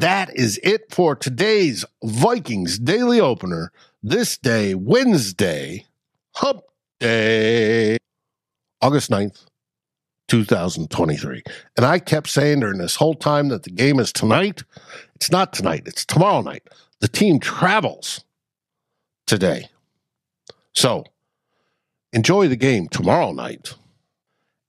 that 0.00 0.34
is 0.34 0.58
it 0.62 0.92
for 0.92 1.14
today's 1.14 1.84
Vikings 2.02 2.78
Daily 2.78 3.20
Opener. 3.20 3.72
This 4.02 4.38
day, 4.38 4.74
Wednesday, 4.74 5.86
Hump 6.36 6.62
Day. 6.98 7.98
August 8.80 9.10
9th, 9.10 9.44
2023. 10.28 11.42
And 11.76 11.86
I 11.86 11.98
kept 11.98 12.28
saying 12.28 12.60
during 12.60 12.78
this 12.78 12.96
whole 12.96 13.14
time 13.14 13.48
that 13.48 13.64
the 13.64 13.70
game 13.70 14.00
is 14.00 14.12
tonight. 14.12 14.64
It's 15.14 15.30
not 15.30 15.52
tonight, 15.52 15.82
it's 15.86 16.04
tomorrow 16.04 16.40
night. 16.42 16.68
The 17.00 17.08
team 17.08 17.38
travels 17.38 18.24
today. 19.26 19.68
So 20.72 21.04
enjoy 22.12 22.48
the 22.48 22.56
game 22.56 22.88
tomorrow 22.88 23.32
night. 23.32 23.74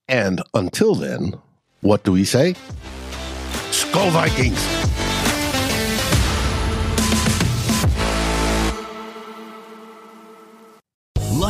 And 0.06 0.42
until 0.52 0.94
then, 0.94 1.34
what 1.80 2.04
do 2.04 2.12
we 2.12 2.24
say? 2.24 2.54
Skol 3.70 4.10
Vikings! 4.10 4.83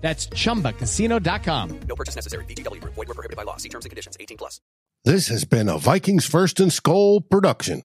That's 0.00 0.28
chumbacasino.com. 0.28 1.80
No 1.80 1.94
purchase 1.94 2.14
necessary. 2.16 2.44
VGW 2.46 2.80
Group. 2.80 2.94
Void 2.94 3.08
were 3.08 3.14
prohibited 3.14 3.36
by 3.36 3.42
law. 3.42 3.56
See 3.58 3.68
terms 3.68 3.84
and 3.84 3.90
conditions. 3.90 4.16
18 4.18 4.38
plus. 4.38 4.60
This 5.04 5.28
has 5.28 5.44
been 5.44 5.68
a 5.68 5.78
Vikings 5.78 6.26
First 6.26 6.58
and 6.60 6.70
Skol 6.72 7.22
production. 7.30 7.76